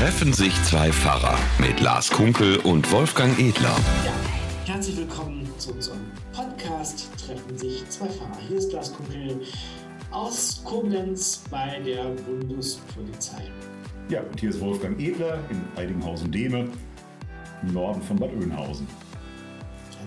[0.00, 3.76] Treffen sich zwei Pfarrer mit Lars Kunkel und Wolfgang Edler.
[4.06, 6.00] Ja, herzlich willkommen zu unserem
[6.32, 8.38] Podcast Treffen sich zwei Pfarrer.
[8.48, 9.42] Hier ist Lars Kunkel
[10.10, 13.42] aus Koblenz bei der Bundespolizei.
[14.08, 16.70] Ja, und hier ist Wolfgang Edler in Eidinghausen-Dehme
[17.60, 18.86] im Norden von Bad Oeynhausen.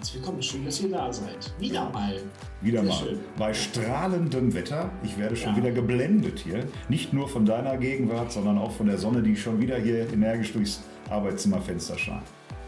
[0.03, 1.53] Herzlich willkommen, schön, dass ihr da seid.
[1.59, 2.21] Wieder mal.
[2.59, 3.19] Wieder Sehr mal schön.
[3.37, 4.91] bei strahlendem Wetter.
[5.01, 5.57] Ich werde schon Ja.
[5.59, 6.67] wieder geblendet hier.
[6.89, 10.51] Nicht nur von deiner Gegenwart, sondern auch von der Sonne, die schon wieder hier energisch
[10.51, 12.19] durchs Arbeitszimmerfenster scheint.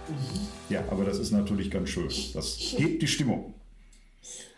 [0.07, 0.47] Mhm.
[0.69, 2.07] Ja, aber das ist natürlich ganz schön.
[2.33, 3.53] Das hebt die Stimmung.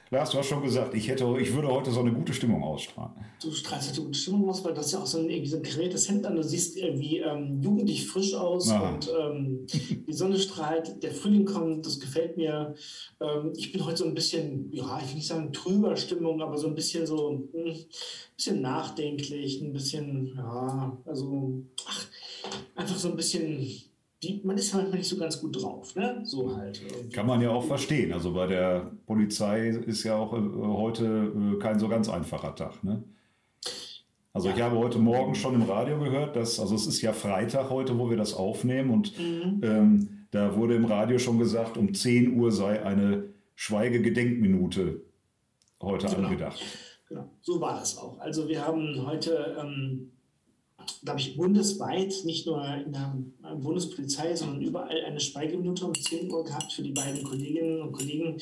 [0.10, 3.14] Lars, du hast schon gesagt, ich, hätte, ich würde heute so eine gute Stimmung ausstrahlen.
[3.42, 5.64] Du strahlst die gute Stimmung aus, weil das ja auch so ein, irgendwie so ein
[5.64, 6.38] gerätes Hemd an.
[6.38, 8.90] Du siehst irgendwie ähm, jugendlich frisch aus Aha.
[8.90, 9.68] und ähm,
[10.08, 12.76] die Sonne strahlt, der Frühling kommt, das gefällt mir.
[13.20, 16.58] Ähm, ich bin heute so ein bisschen, ja, ich will nicht sagen trüber Stimmung, aber
[16.58, 17.86] so ein bisschen so, ein
[18.36, 22.06] bisschen nachdenklich, ein bisschen, ja, also, ach,
[22.76, 23.60] einfach so ein bisschen,
[24.24, 26.22] die, man ist manchmal nicht so ganz gut drauf, ne?
[26.24, 26.82] So halt.
[26.82, 27.10] irgendwie.
[27.10, 28.12] Kann man ja auch verstehen.
[28.14, 32.84] Also bei der Polizei ist ja auch äh, heute äh, kein so ganz einfacher Tag.
[32.84, 33.04] Ne?
[34.34, 37.70] Also ich habe heute Morgen schon im Radio gehört, dass, also es ist ja Freitag
[37.72, 39.62] heute, wo wir das aufnehmen und Mhm.
[39.64, 43.26] ähm, da wurde im Radio schon gesagt, um 10 Uhr sei eine
[43.56, 45.02] Schweigegedenkminute
[45.82, 46.28] heute Genau.
[46.28, 46.62] angedacht.
[47.08, 48.20] Genau, so war das auch.
[48.20, 50.12] Also wir haben heute, ähm,
[51.04, 53.18] glaube ich, bundesweit, nicht nur in der
[53.56, 58.40] Bundespolizei, sondern überall eine Schweigeminute um 10 Uhr gehabt für die beiden Kolleginnen und Kollegen,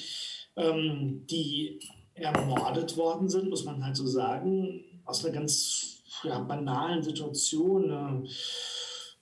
[0.56, 1.80] ähm, die
[2.14, 7.90] ermordet worden sind, muss man halt so sagen, aus einer ganz ja, banalen Situation.
[7.90, 8.30] Äh,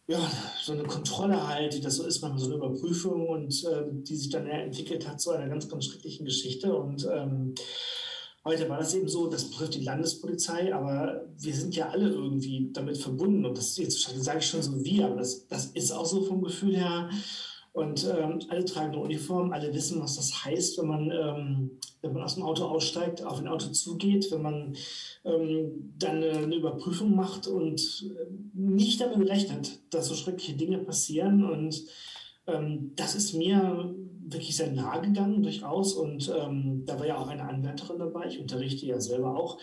[0.06, 0.20] ja,
[0.62, 4.18] so eine Kontrolle halt, wie das so ist, manchmal so eine Überprüfung und ähm, die
[4.18, 6.76] sich dann entwickelt hat zu einer ganz, ganz schrecklichen Geschichte.
[6.76, 7.56] Und ähm,
[8.46, 12.70] Heute war das eben so, das betrifft die Landespolizei, aber wir sind ja alle irgendwie
[12.74, 13.46] damit verbunden.
[13.46, 16.44] Und das jetzt sage ich schon so wir, aber das, das ist auch so vom
[16.44, 17.10] Gefühl her.
[17.72, 21.72] Und ähm, alle tragen eine Uniform, alle wissen, was das heißt, wenn man, ähm,
[22.02, 24.76] wenn man aus dem Auto aussteigt, auf ein Auto zugeht, wenn man
[25.24, 30.80] ähm, dann eine, eine Überprüfung macht und äh, nicht damit rechnet, dass so schreckliche Dinge
[30.80, 31.46] passieren.
[31.46, 31.84] Und
[32.46, 33.96] das ist mir
[34.26, 35.94] wirklich sehr nahe gegangen, durchaus.
[35.94, 38.28] Und ähm, da war ja auch eine Anwärterin dabei.
[38.28, 39.60] Ich unterrichte ja selber auch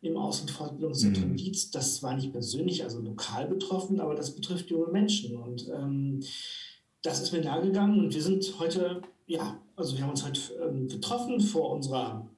[0.00, 1.36] im Aus- und Fortbildungszentrum Mhm.
[1.36, 1.70] Dietz.
[1.70, 5.36] Das war nicht persönlich, also lokal betroffen, aber das betrifft junge Menschen.
[5.36, 6.20] Und ähm,
[7.02, 7.98] das ist mir nahe gegangen.
[8.00, 12.28] Und wir sind heute, ja, also wir haben uns heute ähm, getroffen vor unserer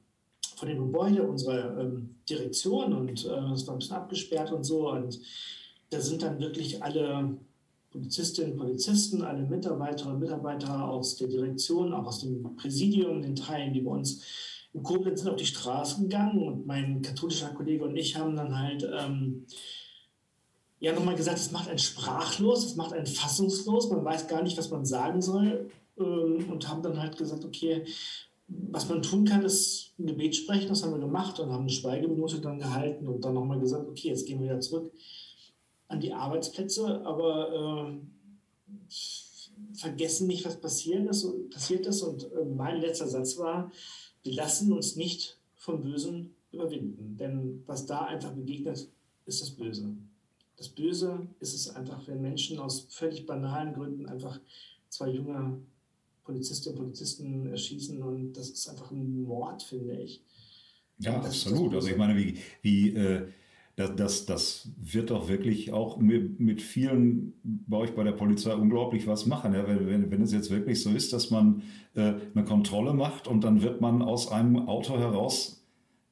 [0.57, 4.91] vor dem Gebäude unserer ähm, Direktion und äh, es war ein bisschen abgesperrt und so.
[4.91, 5.19] Und
[5.89, 7.39] da sind dann wirklich alle
[7.91, 13.73] Polizistinnen, Polizisten, alle Mitarbeiterinnen und Mitarbeiter aus der Direktion, auch aus dem Präsidium, den Teilen,
[13.75, 14.23] die bei uns
[14.73, 16.41] in Koblenz sind, auf die Straße gegangen.
[16.41, 19.45] Und mein katholischer Kollege und ich haben dann halt ähm,
[20.79, 24.57] ja nochmal gesagt, es macht einen sprachlos, es macht einen fassungslos, man weiß gar nicht,
[24.57, 25.69] was man sagen soll.
[25.99, 27.85] Ähm, und haben dann halt gesagt, okay,
[28.47, 31.71] was man tun kann, ist ein Gebet sprechen, das haben wir gemacht und haben eine
[31.71, 34.93] Schweigeminute dann gehalten und dann nochmal gesagt, okay, jetzt gehen wir wieder zurück
[35.91, 38.13] an die Arbeitsplätze, aber ähm,
[39.75, 42.03] vergessen nicht, was passiert ist, passiert ist.
[42.03, 43.73] Und äh, mein letzter Satz war,
[44.23, 47.17] wir lassen uns nicht vom Bösen überwinden.
[47.19, 48.89] Denn was da einfach begegnet,
[49.27, 49.89] ist das Böse.
[50.57, 54.39] Das Böse ist es einfach, wenn Menschen aus völlig banalen Gründen einfach
[54.91, 55.61] zwei junge
[56.23, 58.01] Polizistinnen und Polizisten erschießen.
[58.01, 60.23] Und das ist einfach ein Mord, finde ich.
[60.99, 61.75] Ja, Das absolut.
[61.75, 63.27] Also ich meine, wie, wie äh,
[63.81, 68.53] das, das, das wird doch wirklich auch mit, mit vielen bei euch bei der Polizei
[68.53, 69.55] unglaublich was machen.
[69.55, 71.63] Ja, wenn, wenn, wenn es jetzt wirklich so ist, dass man
[71.95, 75.65] äh, eine Kontrolle macht und dann wird man aus einem Auto heraus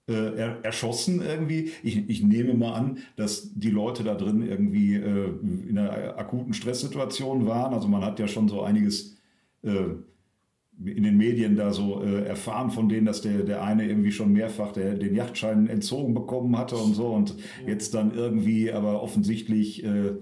[0.09, 1.73] äh, er, erschossen irgendwie.
[1.83, 5.31] Ich, ich nehme mal an, dass die Leute da drin irgendwie äh,
[5.69, 7.75] in einer akuten Stresssituation waren.
[7.75, 9.17] Also man hat ja schon so einiges
[9.63, 9.91] äh,
[10.85, 14.33] in den Medien da so äh, erfahren von denen, dass der, der eine irgendwie schon
[14.33, 19.85] mehrfach der, den Yachtschein entzogen bekommen hatte und so und jetzt dann irgendwie aber offensichtlich
[19.85, 20.13] äh,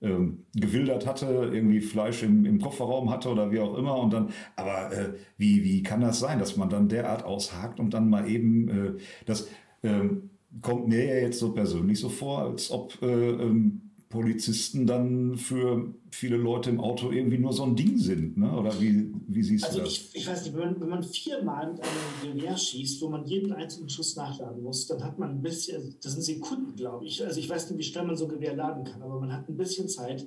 [0.00, 4.28] ähm, gewildert hatte, irgendwie Fleisch im, im Kofferraum hatte oder wie auch immer und dann,
[4.54, 8.28] aber äh, wie, wie kann das sein, dass man dann derart aushakt und dann mal
[8.28, 8.92] eben, äh,
[9.26, 9.48] das
[9.82, 10.30] ähm,
[10.60, 13.83] kommt mir ja jetzt so persönlich so vor, als ob äh, ähm,
[14.14, 18.56] Polizisten dann für viele Leute im Auto irgendwie nur so ein Ding sind, ne?
[18.56, 19.92] oder wie, wie siehst Also du das?
[19.92, 23.26] ich, ich weiß nicht, wenn man, wenn man viermal mit einem Gewehr schießt, wo man
[23.26, 27.24] jeden einzelnen Schuss nachladen muss, dann hat man ein bisschen, das sind Sekunden, glaube ich.
[27.26, 29.48] Also ich weiß nicht, wie schnell man so ein Gewehr laden kann, aber man hat
[29.48, 30.24] ein bisschen Zeit.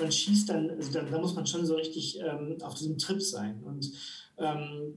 [0.00, 3.20] Man schießt dann, also dann, da muss man schon so richtig ähm, auf diesem Trip
[3.20, 3.62] sein.
[3.62, 3.92] Und
[4.38, 4.94] ähm,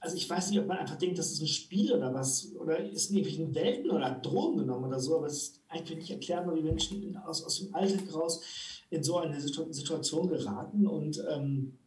[0.00, 2.78] also ich weiß nicht, ob man einfach denkt, das ist ein Spiel oder was, oder
[2.78, 6.56] ist in irgendwelchen Welten oder Drogen genommen oder so, aber es ist eigentlich nicht erklärbar,
[6.56, 8.42] wie Menschen aus, aus dem Alltag raus
[8.88, 10.86] in so eine Situation geraten.
[10.86, 11.78] Und ähm,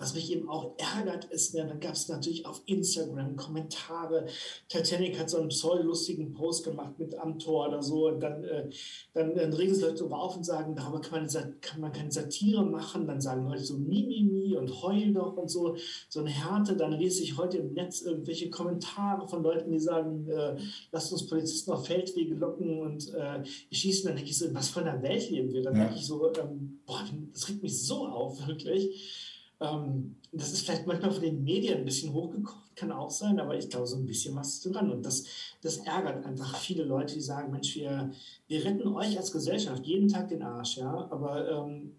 [0.00, 4.26] was mich eben auch ärgert, ist, ja, dann gab es natürlich auf Instagram Kommentare.
[4.68, 8.08] Titanic hat so einen pseudolustigen Post gemacht mit am Tor oder so.
[8.08, 8.70] Und dann, äh,
[9.12, 12.10] dann, dann regen sich Leute darüber auf und sagen, darüber kann man, kann man keine
[12.10, 13.06] Satire machen.
[13.06, 15.76] Dann sagen Leute so Mimimi und heul doch und so.
[16.08, 16.76] So eine Härte.
[16.76, 20.56] Dann lese ich heute im Netz irgendwelche Kommentare von Leuten, die sagen, äh,
[20.92, 24.06] lasst uns Polizisten auf Feldwege locken und äh, schießen.
[24.06, 25.62] Dann denke ich so, in was für einer Welt leben wir?
[25.62, 25.84] Dann ja.
[25.84, 27.04] denke ich so, ähm, boah,
[27.34, 29.28] das regt mich so auf, wirklich.
[29.60, 33.56] Ähm, das ist vielleicht manchmal von den Medien ein bisschen hochgekocht, kann auch sein, aber
[33.56, 34.90] ich glaube, so ein bisschen was ist dran.
[34.90, 35.24] Und das,
[35.60, 38.10] das ärgert einfach viele Leute, die sagen, Mensch, wir,
[38.46, 41.92] wir retten euch als Gesellschaft jeden Tag den Arsch, ja, aber ähm,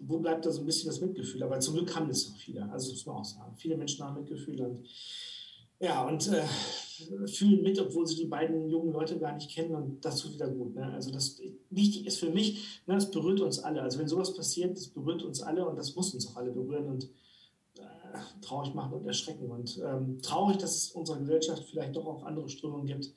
[0.00, 1.42] wo bleibt da so ein bisschen das Mitgefühl?
[1.42, 3.54] Aber zum Glück haben das auch viele, also das muss man auch sagen.
[3.56, 4.86] Viele Menschen haben Mitgefühl und
[5.80, 6.44] ja, und äh,
[7.26, 10.48] fühlen mit, obwohl sie die beiden jungen Leute gar nicht kennen und das tut wieder
[10.48, 10.74] gut.
[10.74, 10.92] Ne?
[10.92, 11.40] Also das
[11.70, 13.82] wichtig ist für mich, ne, das berührt uns alle.
[13.82, 16.86] Also wenn sowas passiert, das berührt uns alle und das muss uns auch alle berühren
[16.86, 17.04] und
[17.78, 17.82] äh,
[18.42, 19.50] traurig machen und erschrecken.
[19.50, 23.10] Und ähm, traurig, dass es unserer Gesellschaft vielleicht doch auch andere Strömungen gibt,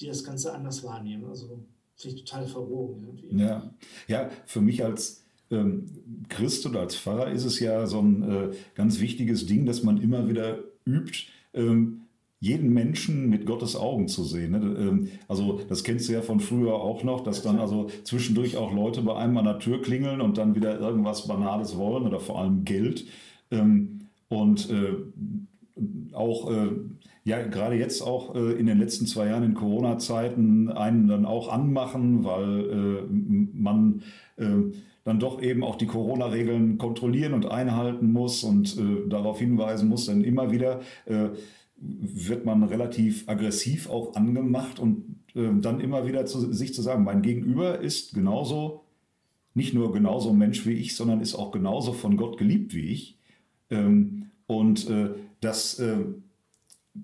[0.00, 1.26] die das Ganze anders wahrnehmen.
[1.26, 1.60] Also
[1.94, 3.42] finde ich total verwogen irgendwie.
[3.42, 3.74] Ja,
[4.08, 8.50] ja für mich als ähm, Christ oder als Pfarrer ist es ja so ein äh,
[8.74, 11.26] ganz wichtiges Ding, dass man immer wieder übt,
[12.42, 14.50] jeden Menschen mit Gottes Augen zu sehen.
[14.50, 14.76] Ne?
[14.76, 18.74] Ähm, also das kennst du ja von früher auch noch, dass dann also zwischendurch auch
[18.74, 22.40] Leute bei einem an der Tür klingeln und dann wieder irgendwas Banales wollen oder vor
[22.40, 23.06] allem Geld.
[23.52, 24.94] Ähm, und äh,
[26.14, 26.70] auch äh,
[27.22, 31.48] ja gerade jetzt auch äh, in den letzten zwei Jahren in Corona-Zeiten einen dann auch
[31.48, 33.06] anmachen, weil
[33.52, 34.02] man
[35.04, 40.06] dann doch eben auch die Corona-Regeln kontrollieren und einhalten muss und äh, darauf hinweisen muss,
[40.06, 41.30] dann immer wieder äh,
[41.76, 47.04] wird man relativ aggressiv auch angemacht und äh, dann immer wieder zu, sich zu sagen,
[47.04, 48.84] mein Gegenüber ist genauso,
[49.54, 53.18] nicht nur genauso Mensch wie ich, sondern ist auch genauso von Gott geliebt wie ich.
[53.70, 55.10] Ähm, und äh,
[55.40, 55.96] das, äh,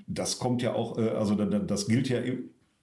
[0.07, 2.21] das kommt ja auch, äh, also das gilt ja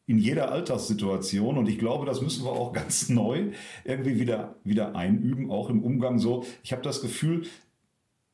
[0.08, 1.58] in jeder Alltagssituation.
[1.58, 3.52] Und ich glaube, das müssen wir auch ganz neu
[3.84, 6.46] irgendwie wieder, wieder einüben, auch im Umgang so.
[6.64, 7.44] Ich habe das Gefühl,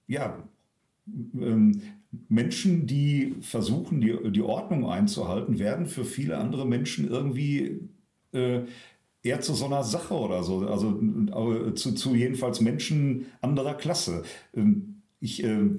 [0.07, 0.43] ja,
[1.07, 1.81] ähm,
[2.27, 7.87] Menschen, die versuchen, die, die Ordnung einzuhalten, werden für viele andere Menschen irgendwie
[8.33, 8.63] äh,
[9.23, 10.59] eher zu so einer Sache oder so.
[10.67, 14.23] Also äh, zu, zu jedenfalls Menschen anderer Klasse.
[14.55, 15.69] Ähm, ich äh,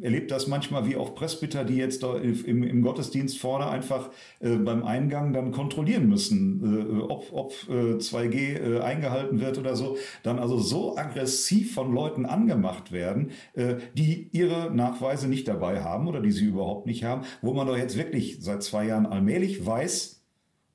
[0.00, 4.10] erlebt das manchmal wie auch Presbyter, die jetzt im, im Gottesdienst vorne einfach
[4.40, 9.76] äh, beim Eingang dann kontrollieren müssen, äh, ob, ob äh, 2G äh, eingehalten wird oder
[9.76, 15.82] so, dann also so aggressiv von Leuten angemacht werden, äh, die ihre Nachweise nicht dabei
[15.82, 19.06] haben oder die sie überhaupt nicht haben, wo man doch jetzt wirklich seit zwei Jahren
[19.06, 20.22] allmählich weiß,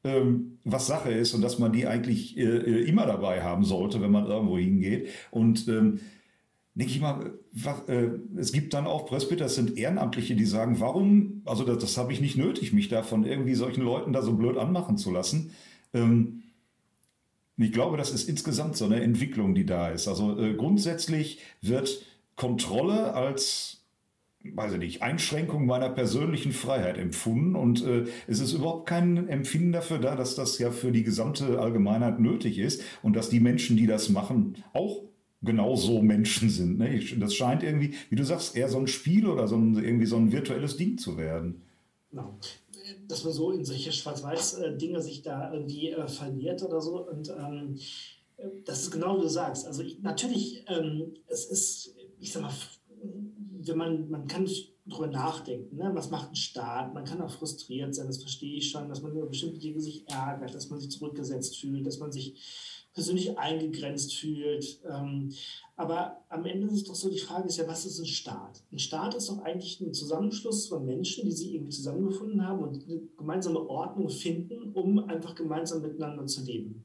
[0.03, 2.41] ähm, was Sache ist und dass man die eigentlich äh,
[2.83, 5.09] immer dabei haben sollte, wenn man irgendwo hingeht.
[5.31, 5.99] Und ähm,
[6.75, 10.79] denke ich mal, was, äh, es gibt dann auch Presbyter, das sind Ehrenamtliche, die sagen,
[10.79, 14.21] warum, also das, das habe ich nicht nötig, mich da von irgendwie solchen Leuten da
[14.21, 15.51] so blöd anmachen zu lassen.
[15.93, 16.43] Ähm,
[17.57, 20.07] ich glaube, das ist insgesamt so eine Entwicklung, die da ist.
[20.07, 22.03] Also äh, grundsätzlich wird
[22.35, 23.83] Kontrolle als,
[24.43, 29.71] weiß ich nicht, Einschränkung meiner persönlichen Freiheit empfunden und äh, es ist überhaupt kein Empfinden
[29.71, 33.77] dafür da, dass das ja für die gesamte Allgemeinheit nötig ist und dass die Menschen,
[33.77, 35.03] die das machen, auch
[35.43, 36.77] genau so Menschen sind.
[36.77, 36.99] Ne?
[37.19, 40.15] Das scheint irgendwie, wie du sagst, eher so ein Spiel oder so ein, irgendwie so
[40.15, 41.61] ein virtuelles Ding zu werden.
[42.09, 42.37] Genau.
[43.07, 47.07] Dass man so in solche Schwarz-Weiß-Dinge sich da irgendwie äh, verliert oder so.
[47.07, 47.77] Und ähm,
[48.65, 49.67] das ist genau wie du sagst.
[49.67, 52.53] Also ich, natürlich, ähm, es ist, ich sag mal,
[53.65, 54.47] wenn man, man kann
[54.85, 55.91] darüber nachdenken, ne?
[55.93, 56.93] was macht ein Staat?
[56.93, 60.09] Man kann auch frustriert sein, das verstehe ich schon, dass man über bestimmte Dinge sich
[60.09, 62.35] ärgert, dass man sich zurückgesetzt fühlt, dass man sich
[62.93, 64.79] persönlich eingegrenzt fühlt.
[64.89, 65.31] Ähm,
[65.75, 68.63] aber am Ende ist es doch so, die Frage ist ja, was ist ein Staat?
[68.71, 72.83] Ein Staat ist doch eigentlich ein Zusammenschluss von Menschen, die sich irgendwie zusammengefunden haben und
[72.87, 76.83] eine gemeinsame Ordnung finden, um einfach gemeinsam miteinander zu leben.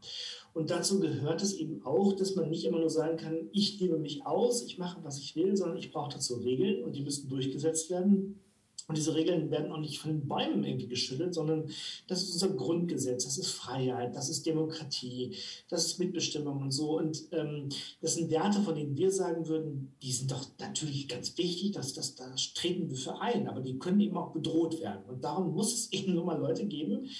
[0.55, 3.99] Und dazu gehört es eben auch, dass man nicht immer nur sagen kann, ich lebe
[3.99, 7.29] mich aus, ich mache, was ich will, sondern ich brauche dazu Regeln und die müssen
[7.29, 8.41] durchgesetzt werden.
[8.89, 11.69] Und diese Regeln werden auch nicht von den Bäumen irgendwie geschüttelt, sondern
[12.07, 15.37] das ist unser Grundgesetz, das ist Freiheit, das ist Demokratie,
[15.69, 16.97] das ist Mitbestimmung und so.
[16.97, 17.69] Und ähm,
[18.01, 21.93] das sind Werte, von denen wir sagen würden, die sind doch natürlich ganz wichtig, dass
[21.93, 25.05] das, da treten wir für ein, aber die können eben auch bedroht werden.
[25.07, 27.11] Und darum muss es eben nur mal Leute geben,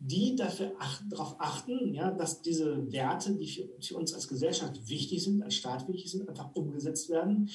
[0.00, 4.88] die dafür ach, darauf achten, ja, dass diese Werte, die für, für, uns als Gesellschaft
[4.88, 7.50] wichtig sind, als Staat wichtig sind, einfach umgesetzt werden.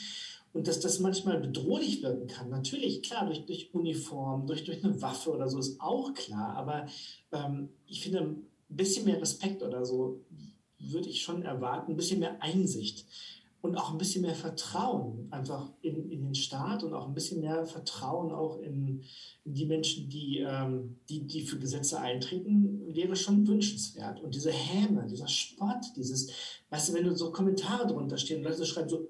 [0.52, 2.50] Und dass das manchmal bedrohlich wirken kann.
[2.50, 6.56] Natürlich, klar, durch, durch Uniform, durch, durch eine Waffe oder so ist auch klar.
[6.56, 6.86] Aber
[7.32, 10.22] ähm, ich finde, ein bisschen mehr Respekt oder so
[10.78, 13.06] würde ich schon erwarten, ein bisschen mehr Einsicht
[13.64, 17.40] und auch ein bisschen mehr Vertrauen einfach in, in den Staat und auch ein bisschen
[17.40, 19.02] mehr Vertrauen auch in,
[19.46, 24.22] in die Menschen, die, ähm, die, die für Gesetze eintreten, wäre schon wünschenswert.
[24.22, 26.30] Und diese Häme, dieser Spott, dieses,
[26.72, 29.08] weißt du, wenn du so Kommentare drunter stehen, Leute schreiben so,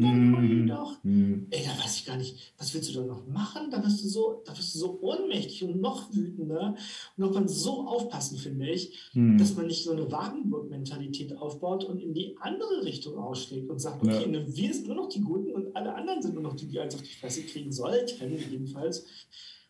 [0.00, 0.66] dann heul mhm.
[0.66, 1.04] doch.
[1.04, 1.46] Mhm.
[1.50, 3.70] Ey, da weiß ich gar nicht, was willst du da noch machen?
[3.70, 6.74] Da wirst du so, da wirst du so ohnmächtig und noch wütender.
[7.16, 9.38] Und auch man so aufpassen, finde ich, mhm.
[9.38, 14.02] dass man nicht so eine Wagenburg-Mentalität aufbaut und in die andere Richtung ausschlägt und sagt,
[14.02, 14.26] okay, ja.
[14.26, 16.80] ne, wir sind nur noch die Guten und alle anderen sind nur noch die, die
[16.80, 19.06] eins auf die Fresse kriegen sollten, jedenfalls.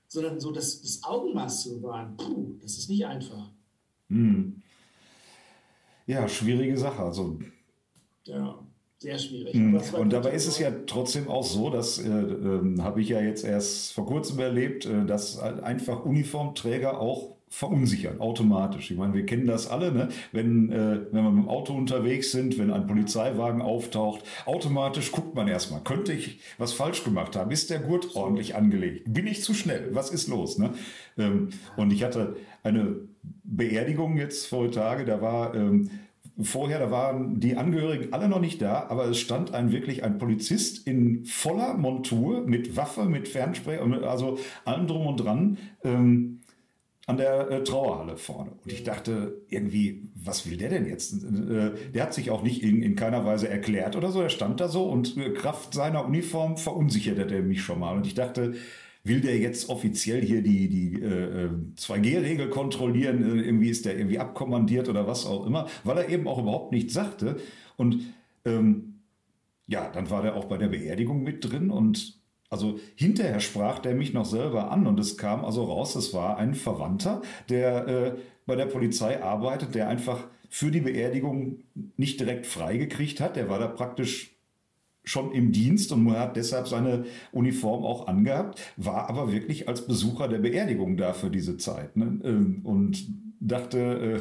[0.08, 3.52] Sondern so das, das Augenmaß zu bewahren, puh, das ist nicht einfach.
[4.08, 4.62] Mhm.
[6.06, 7.02] Ja, schwierige Sache.
[7.02, 7.38] Also
[8.25, 8.66] ja
[9.00, 9.54] sehr schwierig.
[9.54, 9.80] Mhm.
[9.99, 13.45] Und dabei ist es ja trotzdem auch so, das äh, äh, habe ich ja jetzt
[13.45, 18.90] erst vor kurzem erlebt, äh, dass einfach Uniformträger auch verunsichern, automatisch.
[18.90, 20.11] Ich meine, wir kennen das alle, ne?
[20.33, 25.35] wenn, äh, wenn wir mit dem Auto unterwegs sind, wenn ein Polizeiwagen auftaucht, automatisch guckt
[25.35, 27.50] man erstmal, könnte ich was falsch gemacht haben?
[27.50, 29.12] Ist der Gurt ordentlich angelegt?
[29.12, 29.88] Bin ich zu schnell?
[29.92, 30.59] Was ist los?
[30.59, 30.75] Ne?
[31.19, 32.97] Ähm, und ich hatte eine
[33.45, 35.54] Beerdigung jetzt vor Tage, da war...
[35.54, 35.90] Ähm,
[36.42, 40.18] vorher, da waren die Angehörigen alle noch nicht da, aber es stand ein wirklich ein
[40.18, 45.59] Polizist in voller Montur mit Waffe, mit Fernspray, also allem drum und dran.
[45.85, 46.40] Ähm,
[47.11, 48.52] an der äh, Trauerhalle vorne.
[48.62, 51.12] Und ich dachte irgendwie, was will der denn jetzt?
[51.25, 54.20] Äh, der hat sich auch nicht in, in keiner Weise erklärt oder so.
[54.20, 57.97] Er stand da so und äh, Kraft seiner Uniform verunsicherte er mich schon mal.
[57.97, 58.54] Und ich dachte,
[59.04, 63.23] will der jetzt offiziell hier die, die äh, 2G-Regel äh, kontrollieren?
[63.23, 66.73] Äh, irgendwie ist der irgendwie abkommandiert oder was auch immer, weil er eben auch überhaupt
[66.73, 67.37] nichts sagte.
[67.76, 68.02] Und
[68.45, 69.00] ähm,
[69.66, 72.19] ja, dann war der auch bei der Beerdigung mit drin und
[72.50, 76.37] also hinterher sprach der mich noch selber an und es kam also raus, es war
[76.37, 78.12] ein Verwandter, der äh,
[78.45, 81.62] bei der Polizei arbeitet, der einfach für die Beerdigung
[81.97, 83.37] nicht direkt freigekriegt hat.
[83.37, 84.33] Der war da praktisch
[85.11, 90.29] schon im Dienst und hat deshalb seine Uniform auch angehabt, war aber wirklich als Besucher
[90.29, 91.97] der Beerdigung da für diese Zeit.
[91.97, 92.21] Ne?
[92.23, 93.07] Ähm, und
[93.40, 94.21] dachte,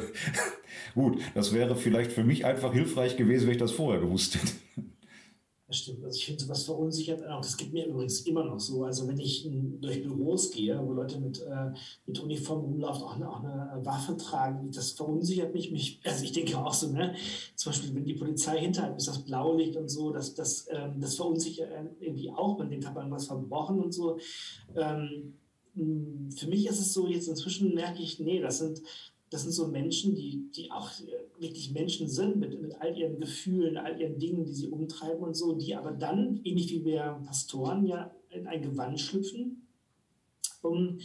[0.94, 4.52] gut, das wäre vielleicht für mich einfach hilfreich gewesen, wenn ich das vorher gewusst hätte.
[5.70, 6.04] Das stimmt.
[6.04, 7.42] Also ich finde sowas verunsichert auch.
[7.42, 8.82] Das geht mir übrigens immer noch so.
[8.82, 9.48] Also wenn ich
[9.80, 11.70] durch Büros gehe, wo Leute mit, äh,
[12.06, 15.70] mit Uniform rumlaufen, auch eine, auch eine Waffe tragen, das verunsichert mich.
[15.70, 16.00] mich.
[16.02, 17.14] Also ich denke auch so, ne?
[17.54, 21.00] Zum Beispiel, wenn die Polizei hinter einem ist, das Blaulicht und so, das, das, ähm,
[21.00, 21.68] das verunsichert
[22.00, 22.58] irgendwie auch.
[22.58, 24.18] Man denkt, hat man was verbrochen und so.
[24.74, 25.34] Ähm,
[25.76, 28.82] für mich ist es so, jetzt inzwischen merke ich, nee, das sind
[29.30, 33.18] das sind so Menschen, die, die auch äh, wirklich Menschen sind mit, mit all ihren
[33.20, 37.20] Gefühlen, all ihren Dingen, die sie umtreiben und so, die aber dann, ähnlich wie wir
[37.24, 39.66] Pastoren, ja in ein Gewand schlüpfen,
[40.62, 40.98] um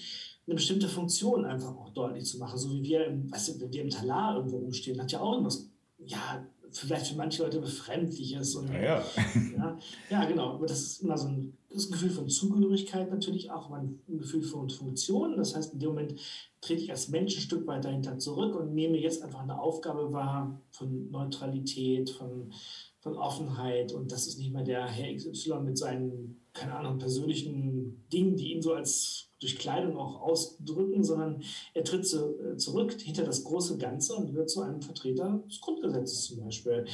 [0.45, 2.57] eine bestimmte Funktion einfach auch deutlich zu machen.
[2.57, 5.33] So wie wir, im, weißt du, wenn wir im Talar irgendwo rumstehen, hat ja auch
[5.33, 5.69] irgendwas,
[6.05, 8.55] ja, vielleicht für manche Leute Befremdliches.
[8.55, 9.05] Und, ja, ja.
[9.57, 9.79] ja,
[10.09, 10.53] ja, genau.
[10.53, 14.43] Aber das ist immer so ein, das Gefühl von Zugehörigkeit natürlich auch, aber ein Gefühl
[14.43, 15.37] von Funktion.
[15.37, 16.15] Das heißt, in dem Moment
[16.61, 20.11] trete ich als Mensch ein Stück weit dahinter zurück und nehme jetzt einfach eine Aufgabe
[20.11, 22.51] wahr von Neutralität, von,
[22.99, 28.07] von Offenheit und das ist nicht mehr der Herr XY mit seinen, keine Ahnung, persönlichen
[28.11, 32.93] Dingen, die ihn so als durch Kleidung auch ausdrücken, sondern er tritt zu, äh, zurück
[32.99, 36.85] hinter das große Ganze und wird zu einem Vertreter des Grundgesetzes zum Beispiel.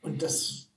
[0.00, 0.70] Und das,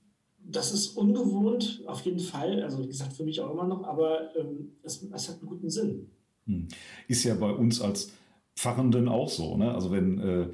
[0.51, 4.35] das ist ungewohnt, auf jeden Fall, also wie gesagt, für mich auch immer noch, aber
[4.35, 6.09] ähm, es, es hat einen guten Sinn.
[6.45, 6.67] Hm.
[7.07, 8.11] Ist ja bei uns als
[8.59, 9.55] Pfarrenden auch so.
[9.55, 9.73] Ne?
[9.73, 10.47] Also wenn, äh,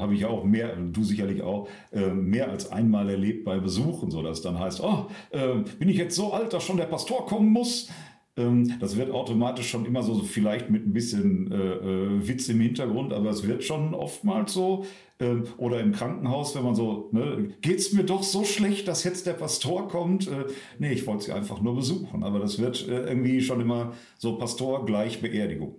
[0.00, 4.22] habe ich auch mehr, du sicherlich auch, äh, mehr als einmal erlebt bei Besuchen, so
[4.22, 7.50] dass dann heißt, oh, äh, bin ich jetzt so alt, dass schon der Pastor kommen
[7.50, 7.88] muss?
[8.36, 12.60] Ähm, das wird automatisch schon immer so, vielleicht mit ein bisschen äh, äh, Witz im
[12.60, 14.84] Hintergrund, aber es wird schon oftmals so.
[15.22, 19.26] Ähm, oder im Krankenhaus, wenn man so, ne, es mir doch so schlecht, dass jetzt
[19.26, 20.26] der Pastor kommt.
[20.26, 20.46] Äh,
[20.80, 22.24] nee, ich wollte sie einfach nur besuchen.
[22.24, 25.76] Aber das wird äh, irgendwie schon immer so Pastor gleich Beerdigung.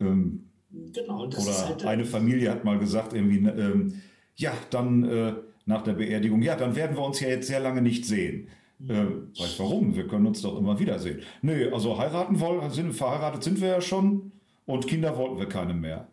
[0.00, 1.26] ähm, genau.
[1.26, 4.00] Das oder halt eine Familie hat mal gesagt, irgendwie, ne, ähm,
[4.34, 5.34] ja, dann äh,
[5.66, 8.48] nach der Beerdigung, ja, dann werden wir uns ja jetzt sehr lange nicht sehen.
[8.88, 9.06] Äh,
[9.38, 9.94] weiß warum?
[9.94, 11.20] Wir können uns doch immer wiedersehen.
[11.42, 14.32] Nee, also heiraten wollen, sind, verheiratet sind wir ja schon
[14.64, 16.08] und Kinder wollten wir keine mehr.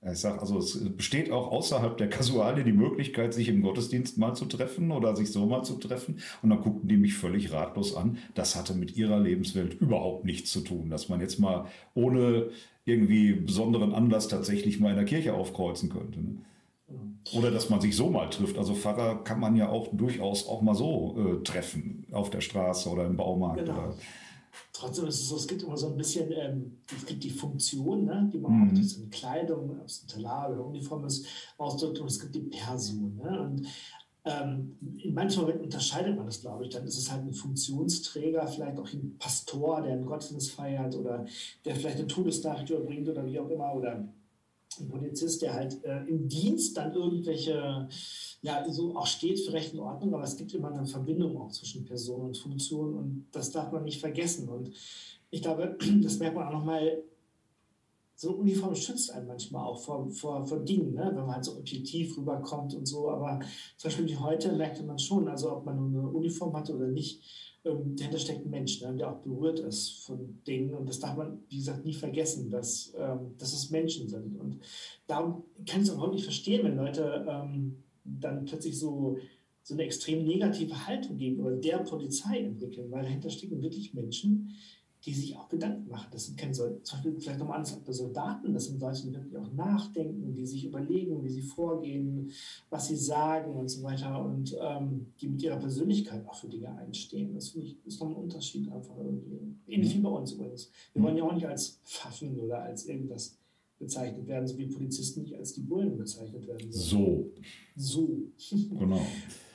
[0.00, 4.34] Ich sage, also es besteht auch außerhalb der Kasuale die Möglichkeit, sich im Gottesdienst mal
[4.34, 6.20] zu treffen oder sich so mal zu treffen.
[6.40, 8.18] Und dann guckten die mich völlig ratlos an.
[8.34, 10.88] Das hatte mit ihrer Lebenswelt überhaupt nichts zu tun.
[10.88, 12.50] Dass man jetzt mal ohne
[12.84, 16.20] irgendwie besonderen Anlass tatsächlich mal in der Kirche aufkreuzen könnte.
[16.20, 16.36] Ne?
[17.34, 18.56] Oder dass man sich so mal trifft.
[18.56, 22.88] Also Pfarrer kann man ja auch durchaus auch mal so äh, treffen, auf der Straße
[22.88, 23.66] oder im Baumarkt.
[23.66, 23.72] Genau.
[23.72, 23.94] Oder
[24.72, 28.04] Trotzdem ist es so, es gibt immer so ein bisschen, ähm, es gibt die Funktion,
[28.04, 28.68] ne, die man mhm.
[28.68, 32.20] auch durch so eine Kleidung, ob es ein Talar oder Uniform ist, ausdrückt und es
[32.20, 33.16] gibt die Person.
[33.16, 33.40] Ne?
[33.40, 33.66] Und
[34.24, 36.70] ähm, in manchen Momenten unterscheidet man das, glaube ich.
[36.70, 41.24] Dann ist es halt ein Funktionsträger, vielleicht auch ein Pastor, der einen Gottesdienst feiert oder
[41.64, 43.74] der vielleicht eine Todesnachricht überbringt oder wie auch immer.
[43.74, 44.08] Oder
[44.80, 47.88] ein Polizist, der halt äh, im Dienst dann irgendwelche,
[48.42, 51.50] ja, so auch steht für Recht und Ordnung, aber es gibt immer eine Verbindung auch
[51.50, 54.48] zwischen Person und Funktion und das darf man nicht vergessen.
[54.48, 54.70] Und
[55.30, 57.02] ich glaube, das merkt man auch nochmal
[58.20, 61.06] so Uniform schützt einen manchmal auch vor, vor, vor Dingen, ne?
[61.06, 63.08] wenn man halt so objektiv rüberkommt und so.
[63.10, 63.38] Aber
[63.76, 67.22] zum Beispiel heute merkte man schon, also ob man eine Uniform hatte oder nicht,
[67.68, 68.94] ähm, dahinter steckt ein Mensch, ne?
[68.96, 70.74] der auch berührt ist von Dingen.
[70.74, 74.38] Und das darf man, wie gesagt, nie vergessen, dass, ähm, dass es Menschen sind.
[74.38, 74.60] Und
[75.06, 79.18] darum kann ich es auch nicht verstehen, wenn Leute ähm, dann plötzlich so
[79.68, 84.56] so eine extrem negative Haltung gegenüber der Polizei entwickeln, weil dahinter stecken wirklich Menschen,
[85.04, 86.08] die sich auch Gedanken machen.
[86.10, 89.36] Das sind keine, zum Beispiel vielleicht nochmal anders bei Soldaten, das sind Leute, die wirklich
[89.36, 92.30] auch nachdenken, die sich überlegen, wie sie vorgehen,
[92.70, 96.74] was sie sagen und so weiter und ähm, die mit ihrer Persönlichkeit auch für Dinge
[96.76, 97.34] einstehen.
[97.34, 99.56] Das finde ich ist noch ein Unterschied einfach irgendwie.
[99.66, 100.70] Ähnlich wie bei uns übrigens.
[100.92, 103.38] Wir wollen ja auch nicht als Pfaffen oder als irgendwas
[103.78, 106.70] bezeichnet werden, so wie Polizisten nicht als die Bullen bezeichnet werden.
[106.70, 107.30] So.
[107.76, 108.08] So.
[108.78, 109.00] genau.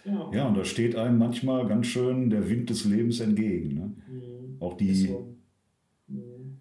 [0.06, 0.30] Ja.
[0.34, 3.74] ja, und da steht einem manchmal ganz schön der Wind des Lebens entgegen.
[3.74, 3.96] Ne?
[4.12, 4.58] Mhm.
[4.60, 5.33] Auch die, so.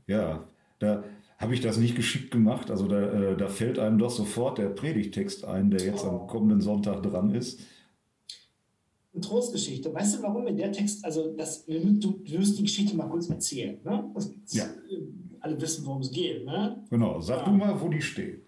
[0.07, 1.05] Ja, da
[1.39, 2.71] habe ich das nicht geschickt gemacht.
[2.71, 6.61] Also da, äh, da fällt einem doch sofort der Predigtext ein, der jetzt am kommenden
[6.61, 7.61] Sonntag dran ist.
[9.13, 9.93] Eine Trostgeschichte.
[9.93, 13.79] Weißt du, warum in der Text, also das, du, wirst die Geschichte mal kurz erzählen.
[13.85, 14.11] Ne?
[14.51, 14.65] Ja.
[15.41, 16.47] Alle wissen, worum es geht.
[16.47, 16.83] Ne?
[16.89, 17.45] Genau, sag ja.
[17.45, 18.43] du mal, wo die steht.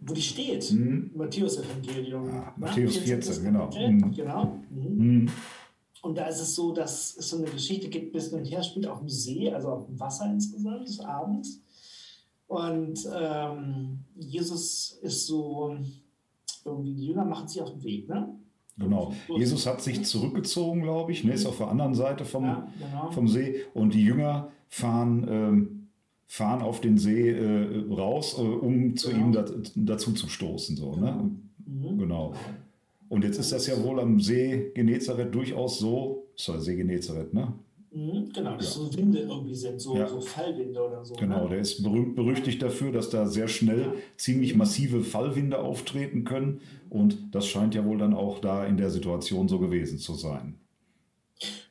[0.00, 0.72] Wo die steht?
[0.72, 1.10] Mhm.
[1.14, 2.30] Matthäus-Evangelium.
[2.30, 3.68] Ah, Matthäus 14, genau.
[3.76, 4.12] Mhm.
[4.12, 4.60] Genau.
[4.70, 5.28] Mhm.
[6.02, 6.08] Mhm.
[6.08, 8.86] Und da ist es so, dass es so eine Geschichte gibt, bis und her spielt
[8.86, 11.60] auf dem See, also auf dem Wasser insgesamt, des Abends.
[12.46, 15.76] Und ähm, Jesus ist so,
[16.64, 18.34] irgendwie die Jünger machen sich auf den Weg, ne?
[18.78, 19.12] Genau.
[19.36, 23.10] Jesus hat sich zurückgezogen, glaube ich, ne, ist auf der anderen Seite vom, ja, genau.
[23.10, 23.64] vom See.
[23.74, 25.88] Und die Jünger fahren, ähm,
[26.26, 29.26] fahren auf den See äh, raus, äh, um zu genau.
[29.26, 30.76] ihm da, dazu zu stoßen.
[30.76, 30.96] So, ne?
[30.96, 31.22] genau.
[31.66, 31.92] Ne?
[31.92, 31.98] Mhm.
[31.98, 32.34] genau.
[33.08, 37.32] Und jetzt ist das ja wohl am See Genezareth durchaus so, ist der See Genezareth,
[37.32, 37.54] ne?
[37.90, 38.82] Mhm, genau, dass ja.
[38.82, 40.06] so Winde irgendwie sind, so, ja.
[40.06, 41.14] so Fallwinde oder so.
[41.14, 41.50] Genau, ne?
[41.50, 43.92] der ist berühmt berüchtigt dafür, dass da sehr schnell ja.
[44.16, 46.60] ziemlich massive Fallwinde auftreten können.
[46.90, 50.58] Und das scheint ja wohl dann auch da in der Situation so gewesen zu sein.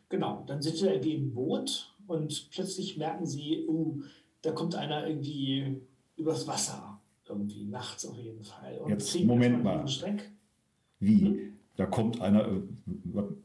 [0.09, 4.01] Genau, dann sind sie irgendwie im Boot und plötzlich merken sie, uh,
[4.41, 5.81] da kommt einer irgendwie
[6.15, 8.79] übers Wasser, irgendwie nachts auf jeden Fall.
[8.79, 9.87] Und Jetzt, Moment mal.
[9.87, 10.31] Schreck.
[10.99, 11.21] Wie?
[11.21, 11.39] Hm?
[11.75, 12.47] Da kommt einer.
[12.47, 12.61] Äh,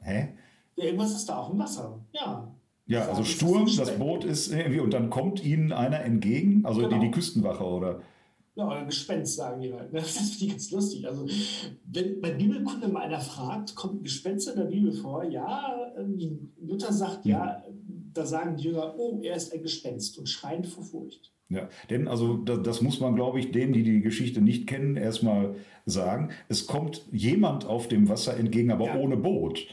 [0.00, 0.28] hä?
[0.76, 2.04] Ja, irgendwas ist da auf dem Wasser.
[2.12, 2.52] Ja.
[2.86, 6.98] Ja, also Sturm, das Boot ist irgendwie, und dann kommt ihnen einer entgegen, also genau.
[6.98, 8.00] die, die Küstenwache oder.
[8.54, 9.90] Ja, oder Gespenst, sagen die halt.
[9.92, 11.06] Das finde ich ganz lustig.
[11.06, 11.26] Also,
[11.86, 15.24] wenn bei Bibelkunde mal einer fragt, kommt ein Gespenst in der Bibel vor?
[15.24, 15.74] Ja,
[16.60, 17.62] Luther sagt, ja,
[18.12, 21.32] da sagen die Jünger, oh, er ist ein Gespenst und schreien vor Furcht.
[21.52, 24.96] Ja, denn also das, das muss man, glaube ich, denen, die die Geschichte nicht kennen,
[24.96, 25.54] erstmal
[25.86, 26.30] sagen.
[26.48, 28.96] Es kommt jemand auf dem Wasser entgegen, aber ja.
[28.96, 29.66] ohne Boot.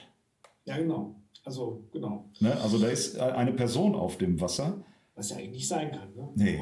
[0.65, 1.15] Ja, genau.
[1.45, 2.25] Also, genau.
[2.39, 2.55] Ne?
[2.61, 4.83] Also da ist eine Person auf dem Wasser.
[5.15, 6.13] Was ja eigentlich nicht sein kann.
[6.15, 6.29] Ne?
[6.35, 6.59] Nee.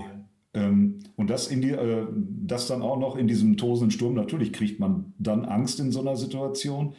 [0.54, 4.54] Ähm, und das, in die, äh, das dann auch noch in diesem tosenden Sturm, natürlich
[4.54, 6.94] kriegt man dann Angst in so einer Situation.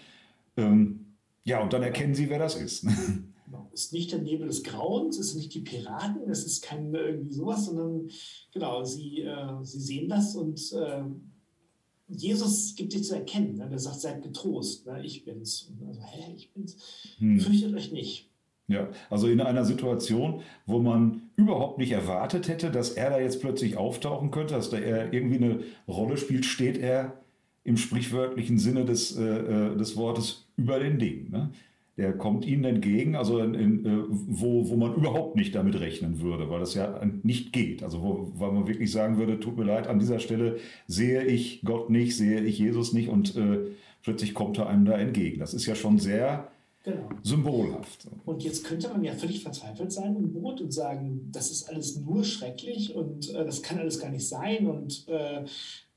[0.56, 2.86] Ähm, ja, und dann erkennen sie, wer das ist.
[3.48, 3.70] Genau.
[3.72, 6.92] Es ist nicht der Nebel des Grauens, es sind nicht die Piraten, es ist kein
[6.94, 8.10] irgendwie sowas, sondern
[8.52, 11.02] genau, sie, äh, sie sehen das und äh,
[12.08, 13.56] Jesus gibt sich zu erkennen.
[13.56, 13.68] Ne?
[13.68, 15.02] Der sagt, seid getrost, ne?
[15.04, 15.72] ich bin's.
[15.86, 16.76] Also, hä, ich bin's.
[17.18, 17.40] Hm.
[17.40, 18.28] Fürchtet euch nicht.
[18.66, 23.40] Ja, also in einer Situation, wo man überhaupt nicht erwartet hätte, dass er da jetzt
[23.40, 27.18] plötzlich auftauchen könnte, dass da er irgendwie eine Rolle spielt, steht er
[27.64, 31.30] im sprichwörtlichen Sinne des, äh, äh des Wortes über den Dingen.
[31.30, 31.50] Ne?
[31.98, 36.20] Der kommt ihnen entgegen, also in, in, äh, wo, wo man überhaupt nicht damit rechnen
[36.20, 37.82] würde, weil das ja nicht geht.
[37.82, 41.60] Also wo, weil man wirklich sagen würde, tut mir leid, an dieser Stelle sehe ich
[41.64, 43.58] Gott nicht, sehe ich Jesus nicht und äh,
[44.02, 45.40] plötzlich kommt er einem da entgegen.
[45.40, 46.48] Das ist ja schon sehr
[46.84, 47.08] genau.
[47.24, 48.06] symbolhaft.
[48.24, 51.96] Und jetzt könnte man ja völlig verzweifelt sein im Boot und sagen, das ist alles
[51.96, 55.44] nur schrecklich und äh, das kann alles gar nicht sein und äh,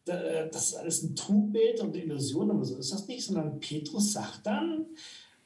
[0.06, 4.14] das ist alles ein Trugbild und eine Illusion, aber so ist das nicht, sondern Petrus
[4.14, 4.88] sagt dann,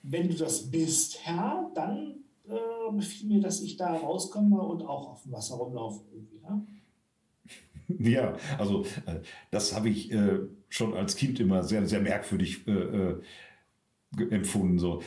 [0.07, 2.15] wenn du das bist, Herr, dann
[2.47, 6.01] äh, befiehl mir, dass ich da rauskomme und auch auf dem Wasser rumlaufe.
[6.13, 6.65] Irgendwie, ja?
[7.99, 9.19] Ja, also äh,
[9.51, 10.39] das habe ich äh,
[10.69, 13.15] schon als Kind immer sehr, sehr merkwürdig äh,
[14.29, 15.01] empfunden, so,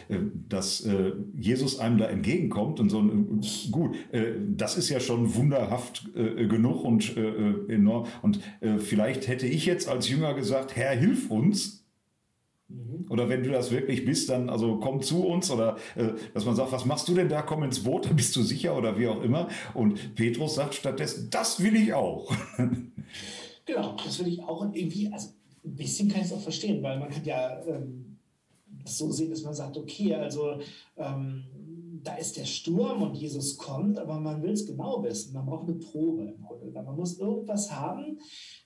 [0.50, 0.86] dass
[1.34, 3.00] Jesus einem da entgegenkommt und so,
[3.70, 3.96] gut,
[4.54, 8.06] das ist ja schon wunderhaft genug und enorm.
[8.20, 11.87] Und vielleicht hätte ich jetzt als Jünger gesagt, Herr, hilf uns.
[12.68, 13.06] Mhm.
[13.08, 16.54] Oder wenn du das wirklich bist, dann also komm zu uns oder äh, dass man
[16.54, 17.42] sagt, was machst du denn da?
[17.42, 19.48] Komm ins Boot, bist du sicher oder wie auch immer.
[19.74, 22.30] Und Petrus sagt stattdessen, das will ich auch.
[23.64, 24.60] genau, das will ich auch.
[24.60, 25.30] Und irgendwie, also
[25.64, 28.18] ein bisschen kann ich es auch verstehen, weil man kann ja ähm,
[28.82, 30.60] das so sehen, dass man sagt, okay, also
[30.96, 31.44] ähm,
[32.02, 35.32] da ist der Sturm und Jesus kommt, aber man will es genau wissen.
[35.32, 36.70] Man braucht eine Probe im Grunde.
[36.70, 38.18] Man muss irgendwas haben,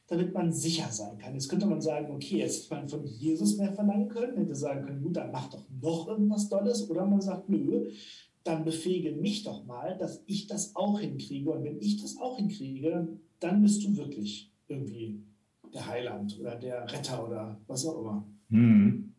[0.07, 1.35] damit man sicher sein kann.
[1.35, 4.85] Jetzt könnte man sagen, okay, jetzt hätte man von Jesus mehr verlangen können, hätte sagen
[4.85, 6.89] können, gut, dann mach doch noch irgendwas Dolles.
[6.91, 7.91] Oder man sagt, nö,
[8.45, 11.51] dann befähige mich doch mal, dass ich das auch hinkriege.
[11.51, 13.09] Und wenn ich das auch hinkriege,
[13.41, 15.23] dann bist du wirklich irgendwie
[15.73, 18.27] der Heiland oder der Retter oder was auch immer.
[18.51, 19.12] Hm.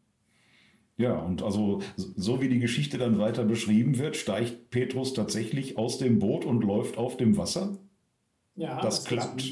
[0.97, 5.97] Ja, und also so wie die Geschichte dann weiter beschrieben wird, steigt Petrus tatsächlich aus
[5.97, 7.77] dem Boot und läuft auf dem Wasser.
[8.55, 9.43] Ja, das klappt.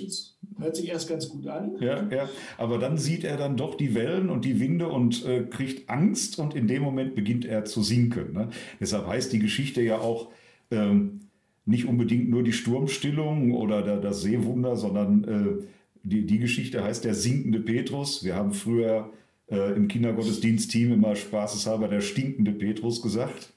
[0.60, 1.76] Hört sich erst ganz gut an.
[1.80, 2.30] Ja, ja.
[2.60, 6.38] Aber dann sieht er dann doch die Wellen und die Winde und äh, kriegt Angst
[6.38, 8.34] und in dem Moment beginnt er zu sinken.
[8.34, 8.50] Ne?
[8.80, 10.30] Deshalb heißt die Geschichte ja auch
[10.70, 11.22] ähm,
[11.66, 15.64] nicht unbedingt nur die Sturmstillung oder der, das Seewunder, sondern äh,
[16.04, 18.24] die, die Geschichte heißt der sinkende Petrus.
[18.24, 19.10] Wir haben früher
[19.50, 23.54] äh, im Kindergottesdienstteam immer spaßeshalber der stinkende Petrus gesagt.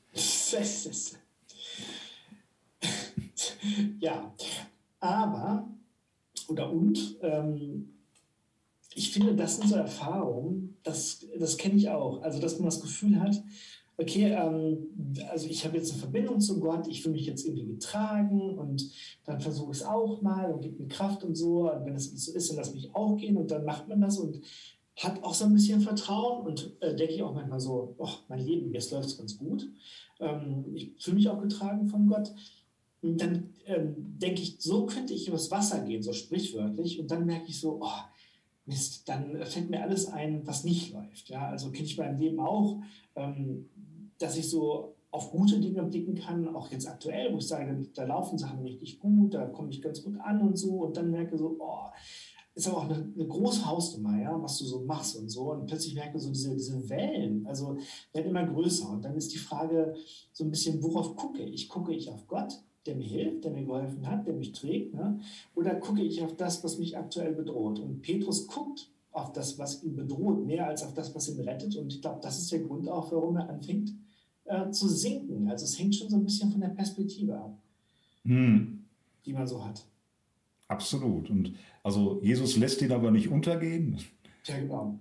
[4.00, 4.32] ja,
[5.00, 5.68] aber,
[6.48, 7.90] oder und, ähm,
[8.94, 12.22] ich finde, das sind so Erfahrungen, das, das kenne ich auch.
[12.22, 13.42] Also, dass man das Gefühl hat,
[13.96, 17.66] okay, ähm, also ich habe jetzt eine Verbindung zu Gott, ich fühle mich jetzt irgendwie
[17.66, 18.90] getragen und
[19.24, 21.70] dann versuche ich es auch mal und gebe mir Kraft und so.
[21.70, 24.18] Und wenn es so ist, dann lass mich auch gehen und dann macht man das
[24.18, 24.40] und
[24.96, 28.44] hat auch so ein bisschen Vertrauen und äh, denke ich auch manchmal so, oh, mein
[28.44, 29.68] Leben, jetzt läuft es ganz gut.
[30.20, 32.32] Ähm, ich fühle mich auch getragen von Gott
[33.04, 36.98] dann ähm, denke ich, so könnte ich übers Wasser gehen, so sprichwörtlich.
[36.98, 38.02] Und dann merke ich so, oh,
[38.66, 41.28] Mist, dann fällt mir alles ein, was nicht läuft.
[41.28, 42.80] Ja, also kenne ich beim Leben auch,
[43.14, 43.68] ähm,
[44.18, 48.04] dass ich so auf gute Dinge blicken kann, auch jetzt aktuell, wo ich sage, da
[48.04, 50.84] laufen Sachen richtig gut, da komme ich ganz gut an und so.
[50.84, 51.90] Und dann merke so, oh,
[52.54, 55.52] ist aber auch eine, eine, große Hausnummer, ja, was du so machst und so.
[55.52, 57.78] Und plötzlich merke so diese, diese Wellen, also
[58.12, 58.88] werden immer größer.
[58.88, 59.94] Und dann ist die Frage
[60.32, 61.68] so ein bisschen, worauf gucke ich?
[61.68, 62.60] Gucke ich auf Gott?
[62.86, 64.94] der mir hilft, der mir geholfen hat, der mich trägt?
[64.94, 65.18] Ne?
[65.54, 67.78] Oder gucke ich auf das, was mich aktuell bedroht?
[67.78, 71.76] Und Petrus guckt auf das, was ihn bedroht, mehr als auf das, was ihn rettet.
[71.76, 73.94] Und ich glaube, das ist der Grund auch, warum er anfängt
[74.44, 75.48] äh, zu sinken.
[75.48, 77.56] Also es hängt schon so ein bisschen von der Perspektive ab,
[78.24, 78.84] hm.
[79.24, 79.84] die man so hat.
[80.74, 81.30] Absolut.
[81.30, 83.98] Und also Jesus lässt ihn aber nicht untergehen.
[84.44, 84.98] Ja, genau.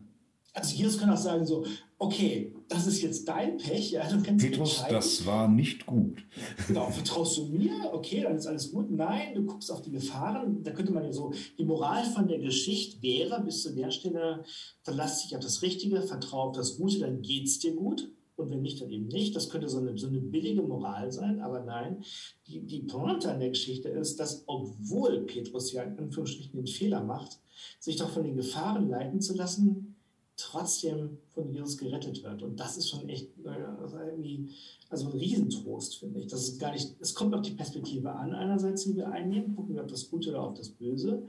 [0.55, 1.65] Also Jesus kann auch sagen so,
[1.97, 3.91] okay, das ist jetzt dein Pech.
[3.91, 4.03] Ja,
[4.37, 6.23] Petrus, das war nicht gut.
[6.67, 7.91] Genau, vertraust du mir?
[7.91, 8.91] Okay, dann ist alles gut.
[8.91, 10.61] Nein, du guckst auf die Gefahren.
[10.63, 14.43] Da könnte man ja so, die Moral von der Geschichte wäre, bis zu der Stelle,
[14.83, 18.11] verlass dich auf das Richtige, vertraue auf das Gute, dann geht es dir gut.
[18.35, 19.35] Und wenn nicht, dann eben nicht.
[19.35, 22.03] Das könnte so eine, so eine billige Moral sein, aber nein.
[22.47, 27.03] Die, die Pointe an der Geschichte ist, dass obwohl Petrus ja in Anführungsstrichen den Fehler
[27.03, 27.39] macht,
[27.79, 29.95] sich doch von den Gefahren leiten zu lassen,
[30.35, 32.41] trotzdem von Jesus gerettet wird.
[32.41, 34.49] Und das ist schon echt also irgendwie,
[34.89, 36.27] also ein Riesentrost, finde ich.
[36.27, 39.75] Das ist gar nicht, es kommt auf die Perspektive an, einerseits, die wir einnehmen, gucken
[39.75, 41.23] wir auf das Gute oder auf das Böse.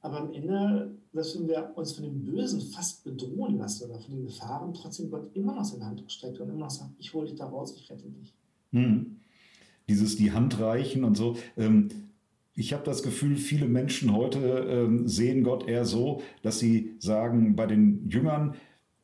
[0.00, 4.14] Aber am Ende, dass wenn wir uns von dem Bösen fast bedrohen lassen oder von
[4.14, 7.26] den Gefahren, trotzdem Gott immer noch seine Hand ausstreckt und immer noch sagt, ich hole
[7.26, 8.34] dich da raus, ich rette dich.
[8.72, 9.18] Hm.
[9.88, 11.36] Dieses die Hand reichen und so.
[11.56, 11.88] Ähm,
[12.54, 17.56] ich habe das Gefühl, viele Menschen heute äh, sehen Gott eher so, dass sie sagen,
[17.56, 18.54] bei den Jüngern,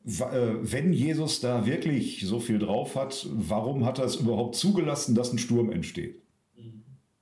[0.05, 5.15] äh, wenn Jesus da wirklich so viel drauf hat, warum hat er es überhaupt zugelassen,
[5.15, 6.21] dass ein Sturm entsteht?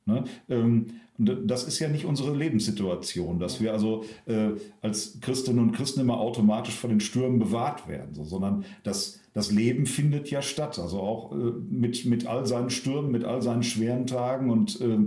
[0.08, 0.24] Ne?
[0.50, 0.88] Ähm,
[1.20, 6.20] das ist ja nicht unsere Lebenssituation, dass wir also äh, als Christinnen und Christen immer
[6.20, 11.00] automatisch vor den Stürmen bewahrt werden, so, sondern das, das Leben findet ja statt, also
[11.00, 15.00] auch äh, mit, mit all seinen Stürmen, mit all seinen schweren Tagen und äh,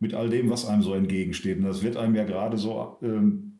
[0.00, 1.58] mit all dem, was einem so entgegensteht.
[1.58, 3.58] Und das wird einem ja gerade so ähm,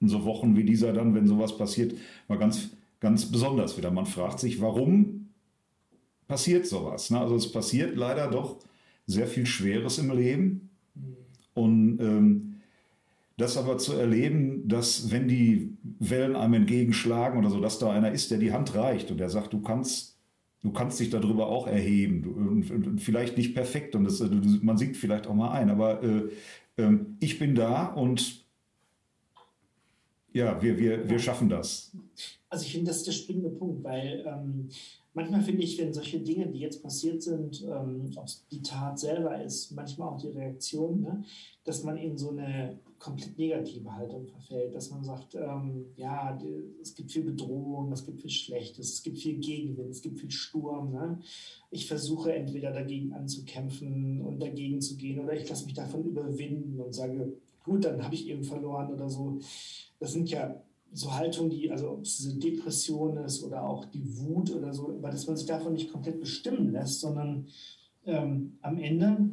[0.00, 1.94] in so Wochen wie dieser dann, wenn sowas passiert,
[2.28, 3.90] mal ganz, ganz besonders wieder.
[3.90, 5.30] Man fragt sich, warum
[6.28, 7.10] passiert sowas?
[7.10, 7.18] Ne?
[7.18, 8.58] Also es passiert leider doch
[9.10, 10.70] sehr viel Schweres im Leben.
[11.54, 12.54] Und ähm,
[13.36, 18.12] das aber zu erleben, dass wenn die Wellen einem entgegenschlagen oder so, dass da einer
[18.12, 20.18] ist, der die Hand reicht und der sagt, du kannst
[20.62, 22.22] du kannst dich darüber auch erheben.
[22.22, 24.22] Du, und, und, vielleicht nicht perfekt und das,
[24.62, 26.28] man singt vielleicht auch mal ein, aber äh,
[26.76, 28.44] äh, ich bin da und
[30.32, 31.92] ja, wir, wir, wir schaffen das.
[32.48, 34.68] Also ich finde, das ist der springende Punkt, weil ähm,
[35.14, 39.42] manchmal finde ich, wenn solche Dinge, die jetzt passiert sind, ähm, ob die Tat selber
[39.42, 41.24] ist, manchmal auch die Reaktion, ne,
[41.64, 46.38] dass man in so eine komplett negative Haltung verfällt, dass man sagt, ähm, ja,
[46.82, 50.30] es gibt viel Bedrohung, es gibt viel Schlechtes, es gibt viel Gegenwind, es gibt viel
[50.30, 50.92] Sturm.
[50.92, 51.18] Ne?
[51.70, 56.78] Ich versuche entweder dagegen anzukämpfen und dagegen zu gehen oder ich lasse mich davon überwinden
[56.78, 57.32] und sage,
[57.64, 59.38] gut, dann habe ich eben verloren oder so.
[59.98, 64.18] Das sind ja so Haltungen, die, also ob es diese Depression ist oder auch die
[64.18, 67.46] Wut oder so, aber dass man sich davon nicht komplett bestimmen lässt, sondern
[68.06, 69.30] ähm, am Ende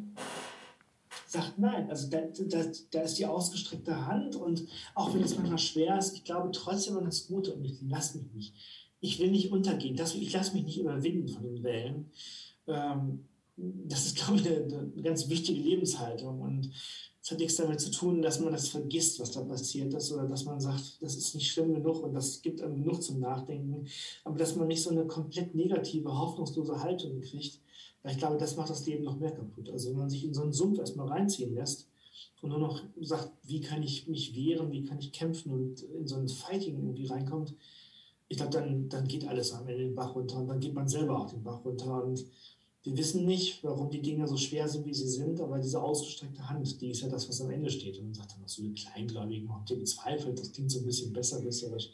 [1.25, 1.89] sagt nein.
[1.89, 4.65] Also da, da, da ist die ausgestreckte Hand und
[4.95, 8.17] auch wenn es manchmal schwer ist, ich glaube trotzdem an das Gute und ich lasse
[8.17, 8.53] mich nicht.
[8.99, 9.95] Ich will nicht untergehen.
[9.95, 12.11] Das, ich lasse mich nicht überwinden von den Wellen.
[12.67, 13.25] Ähm,
[13.57, 16.71] das ist, glaube ich, eine, eine ganz wichtige Lebenshaltung und
[17.27, 20.29] es hat nichts damit zu tun, dass man das vergisst, was da passiert ist, oder
[20.29, 23.85] dass man sagt, das ist nicht schlimm genug und das gibt einem genug zum Nachdenken,
[24.23, 27.59] aber dass man nicht so eine komplett negative, hoffnungslose Haltung kriegt,
[28.01, 29.69] weil ich glaube, das macht das Leben noch mehr kaputt.
[29.69, 31.89] Also wenn man sich in so einen Sumpf erstmal reinziehen lässt
[32.41, 36.07] und nur noch sagt, wie kann ich mich wehren, wie kann ich kämpfen und in
[36.07, 37.53] so ein Fighting irgendwie reinkommt,
[38.29, 40.87] ich glaube, dann, dann geht alles am Ende den Bach runter und dann geht man
[40.87, 42.25] selber auch den Bach runter und
[42.87, 46.49] wir wissen nicht, warum die Dinge so schwer sind, wie sie sind, aber diese ausgestreckte
[46.49, 47.97] Hand, die ist ja das, was am Ende steht.
[47.97, 50.85] Und dann sagt er noch so die Kleingläubigen, habt ihr bezweifelt, das klingt so ein
[50.85, 51.89] bisschen besserwisserisch.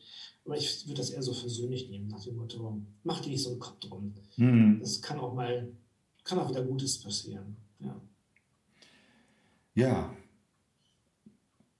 [0.45, 3.49] Aber ich würde das eher so versöhnlich nehmen, nach dem Motto, mach dir nicht so
[3.49, 4.13] einen Kopf drum.
[4.37, 4.79] Mhm.
[4.81, 5.71] Das kann auch mal,
[6.23, 7.55] kann auch wieder Gutes passieren.
[7.79, 8.01] Ja.
[9.73, 10.17] ja,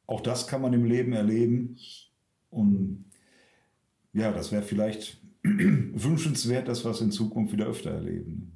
[0.08, 1.78] auch das kann man im Leben erleben.
[2.50, 3.06] Und
[4.12, 8.54] ja, das wäre vielleicht wünschenswert, dass wir es in Zukunft wieder öfter erleben.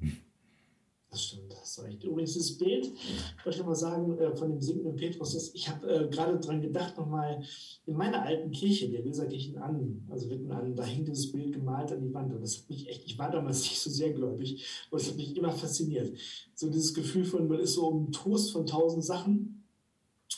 [1.10, 2.04] Das stimmt, das recht.
[2.04, 5.88] Übrigens, das Bild, ich wollte mal sagen, äh, von dem sinkenden Petrus, das, ich habe
[5.88, 7.42] äh, gerade daran gedacht, nochmal
[7.86, 11.92] in meiner alten Kirche, der Weserkirchen an, also Witten an, da hing dieses Bild gemalt
[11.92, 12.34] an die Wand.
[12.34, 15.16] Und das hat mich echt, ich war damals nicht so sehr gläubig, aber es hat
[15.16, 16.12] mich immer fasziniert.
[16.54, 19.64] So dieses Gefühl von, man ist so um Toast von tausend Sachen,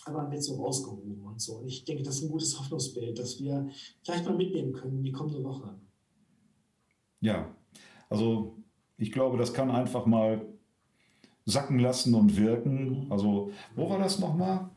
[0.04, 1.56] aber man wird so rausgehoben und so.
[1.56, 3.68] Und ich denke, das ist ein gutes Hoffnungsbild, das wir
[4.04, 5.74] vielleicht mal mitnehmen können in die kommende Woche.
[7.20, 7.56] Ja,
[8.08, 8.56] also
[8.96, 10.46] ich glaube, das kann einfach mal
[11.46, 13.06] sacken lassen und wirken.
[13.10, 14.70] Also, wo war das nochmal?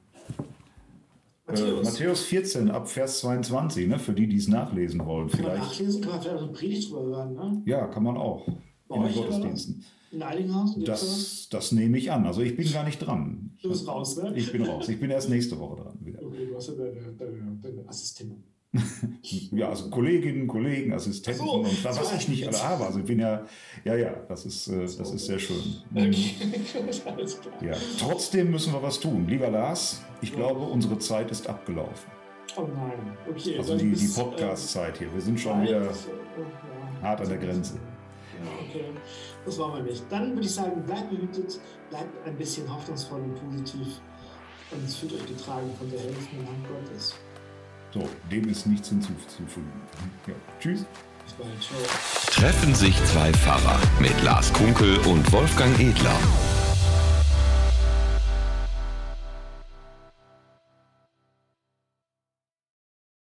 [1.45, 1.79] Matthäus.
[1.79, 3.99] Äh, Matthäus 14 ab Vers 22, ne?
[3.99, 5.27] für die, die es nachlesen wollen.
[5.27, 5.63] Kann vielleicht.
[5.63, 7.61] nachlesen, kann man vielleicht eine Predigt drüber hören, ne?
[7.65, 8.45] Ja, kann man auch.
[8.87, 9.83] Bei in den Gottesdiensten.
[10.11, 10.77] In Eilinghaus?
[10.85, 12.25] Das, das nehme ich an.
[12.27, 13.57] Also ich bin gar nicht dran.
[13.61, 14.33] Du bist raus, ne?
[14.35, 14.87] Ich bin raus.
[14.87, 16.21] Ich bin erst nächste Woche dran wieder.
[16.23, 18.43] Okay, du hast ja deine, deine, deine Assistentin.
[19.51, 22.85] ja, also Kolleginnen, Kollegen, Assistenten so, und was so ich nicht alle habe.
[22.85, 23.45] Also ich bin ja,
[23.83, 25.61] ja, ja, das ist, äh, das ist sehr schön.
[25.95, 26.33] Okay,
[27.61, 27.67] mhm.
[27.67, 27.75] ja.
[27.99, 29.27] Trotzdem müssen wir was tun.
[29.27, 32.11] Lieber Lars, ich glaube, unsere Zeit ist abgelaufen.
[32.55, 33.57] Oh nein, okay.
[33.57, 35.13] Also die, die Podcast-Zeit hier.
[35.13, 35.91] Wir sind schon wieder ja.
[37.01, 37.75] hart an der Grenze.
[37.75, 38.85] Ja, okay.
[39.45, 40.03] Das wollen wir nicht.
[40.09, 41.59] Dann würde ich sagen, bleibt behütet,
[41.89, 44.01] bleibt ein bisschen hoffnungsvoll und positiv
[44.71, 47.15] und fühlt euch getragen von der helfenden Hand Gottes.
[47.93, 49.71] So, dem ist nichts hinzuzufügen.
[50.25, 50.85] Ja, tschüss.
[52.31, 56.17] Treffen sich zwei Pfarrer mit Lars Kunkel und Wolfgang Edler.